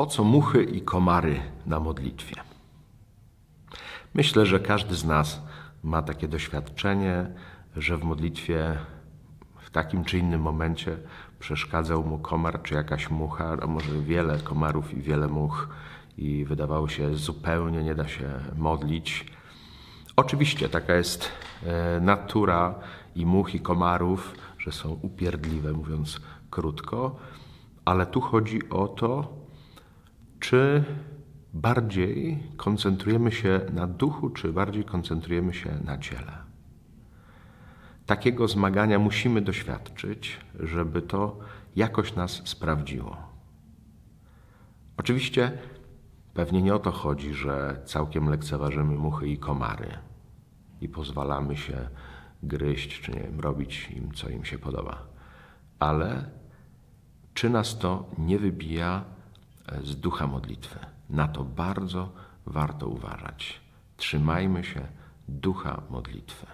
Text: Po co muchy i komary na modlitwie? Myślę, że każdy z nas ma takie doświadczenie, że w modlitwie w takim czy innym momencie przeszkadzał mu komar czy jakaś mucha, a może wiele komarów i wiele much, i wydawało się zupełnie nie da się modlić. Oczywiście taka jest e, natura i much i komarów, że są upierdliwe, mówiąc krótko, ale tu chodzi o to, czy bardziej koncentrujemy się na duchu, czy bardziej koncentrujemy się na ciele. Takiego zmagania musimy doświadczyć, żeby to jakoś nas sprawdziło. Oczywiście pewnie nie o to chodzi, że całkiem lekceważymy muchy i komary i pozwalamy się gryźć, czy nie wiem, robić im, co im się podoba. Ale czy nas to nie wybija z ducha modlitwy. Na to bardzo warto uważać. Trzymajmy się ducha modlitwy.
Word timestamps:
Po 0.00 0.06
co 0.06 0.24
muchy 0.24 0.64
i 0.64 0.80
komary 0.80 1.40
na 1.66 1.80
modlitwie? 1.80 2.34
Myślę, 4.14 4.46
że 4.46 4.60
każdy 4.60 4.94
z 4.94 5.04
nas 5.04 5.42
ma 5.82 6.02
takie 6.02 6.28
doświadczenie, 6.28 7.30
że 7.76 7.96
w 7.96 8.04
modlitwie 8.04 8.76
w 9.58 9.70
takim 9.70 10.04
czy 10.04 10.18
innym 10.18 10.40
momencie 10.40 10.96
przeszkadzał 11.38 12.04
mu 12.04 12.18
komar 12.18 12.62
czy 12.62 12.74
jakaś 12.74 13.10
mucha, 13.10 13.56
a 13.62 13.66
może 13.66 14.02
wiele 14.02 14.38
komarów 14.38 14.94
i 14.94 15.00
wiele 15.00 15.28
much, 15.28 15.68
i 16.18 16.44
wydawało 16.44 16.88
się 16.88 17.14
zupełnie 17.16 17.82
nie 17.82 17.94
da 17.94 18.08
się 18.08 18.30
modlić. 18.56 19.26
Oczywiście 20.16 20.68
taka 20.68 20.94
jest 20.94 21.28
e, 21.66 22.00
natura 22.00 22.74
i 23.16 23.26
much 23.26 23.54
i 23.54 23.60
komarów, 23.60 24.34
że 24.58 24.72
są 24.72 24.98
upierdliwe, 25.02 25.72
mówiąc 25.72 26.20
krótko, 26.50 27.16
ale 27.84 28.06
tu 28.06 28.20
chodzi 28.20 28.68
o 28.70 28.88
to, 28.88 29.39
czy 30.40 30.84
bardziej 31.54 32.42
koncentrujemy 32.56 33.32
się 33.32 33.60
na 33.72 33.86
duchu, 33.86 34.30
czy 34.30 34.52
bardziej 34.52 34.84
koncentrujemy 34.84 35.54
się 35.54 35.70
na 35.84 35.98
ciele. 35.98 36.32
Takiego 38.06 38.48
zmagania 38.48 38.98
musimy 38.98 39.42
doświadczyć, 39.42 40.40
żeby 40.60 41.02
to 41.02 41.38
jakoś 41.76 42.14
nas 42.14 42.42
sprawdziło. 42.44 43.16
Oczywiście 44.96 45.58
pewnie 46.34 46.62
nie 46.62 46.74
o 46.74 46.78
to 46.78 46.90
chodzi, 46.90 47.34
że 47.34 47.82
całkiem 47.84 48.28
lekceważymy 48.28 48.94
muchy 48.94 49.28
i 49.28 49.38
komary 49.38 49.88
i 50.80 50.88
pozwalamy 50.88 51.56
się 51.56 51.88
gryźć, 52.42 53.00
czy 53.00 53.12
nie 53.12 53.20
wiem, 53.20 53.40
robić 53.40 53.90
im, 53.90 54.12
co 54.12 54.28
im 54.28 54.44
się 54.44 54.58
podoba. 54.58 55.06
Ale 55.78 56.30
czy 57.34 57.50
nas 57.50 57.78
to 57.78 58.08
nie 58.18 58.38
wybija 58.38 59.04
z 59.84 59.96
ducha 59.96 60.26
modlitwy. 60.26 60.78
Na 61.10 61.28
to 61.28 61.44
bardzo 61.44 62.12
warto 62.46 62.88
uważać. 62.88 63.60
Trzymajmy 63.96 64.64
się 64.64 64.86
ducha 65.28 65.82
modlitwy. 65.90 66.46